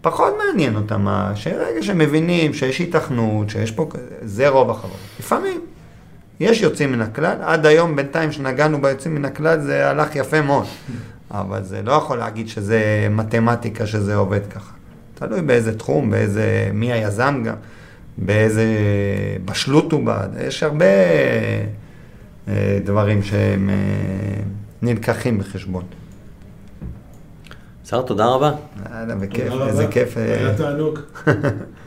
[0.00, 3.88] פחות מעניין אותם, שרגע שהם מבינים שיש היתכנות, שיש פה,
[4.22, 4.98] זה רוב החברות.
[5.20, 5.60] לפעמים,
[6.40, 10.66] יש יוצאים מן הכלל, עד היום בינתיים שנגענו ביוצאים מן הכלל זה הלך יפה מאוד,
[11.30, 14.72] אבל זה לא יכול להגיד שזה מתמטיקה שזה עובד ככה.
[15.14, 17.54] תלוי באיזה תחום, באיזה, מי היזם גם,
[18.18, 18.64] באיזה
[19.44, 20.84] בשלות הוא בעד, יש הרבה
[22.48, 23.74] אה, דברים שהם אה,
[24.82, 25.84] נלקחים בחשבון.
[27.90, 28.52] שר, תודה רבה.
[28.92, 29.86] יאללה, בכיף, איזה.
[29.90, 30.16] כיף.
[30.16, 30.98] אה, היה תענוג.